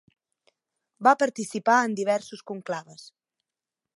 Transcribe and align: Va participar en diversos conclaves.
Va 1.07 1.13
participar 1.23 1.77
en 1.89 1.95
diversos 2.01 2.43
conclaves. 2.53 3.07